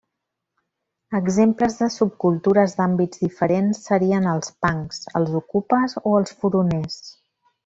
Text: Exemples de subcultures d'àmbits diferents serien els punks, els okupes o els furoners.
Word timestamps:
Exemples 1.17 1.75
de 1.81 1.89
subcultures 1.95 2.73
d'àmbits 2.79 3.23
diferents 3.27 3.83
serien 3.91 4.27
els 4.35 4.51
punks, 4.67 5.03
els 5.21 5.37
okupes 5.41 5.95
o 6.13 6.19
els 6.23 6.35
furoners. 6.41 6.99